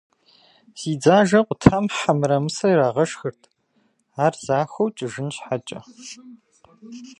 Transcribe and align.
Зи 0.79 0.91
дзажэ 1.01 1.39
къутам 1.47 1.85
хьэ 1.97 2.11
мырамысэ 2.19 2.65
ирагъэшхырт, 2.69 3.41
ар 4.25 4.33
захуэу 4.45 4.93
кӏыжын 4.97 5.29
щхьэкӏэ. 5.35 5.79